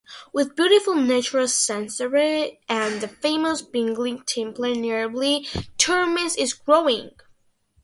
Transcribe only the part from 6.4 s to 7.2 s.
is growing.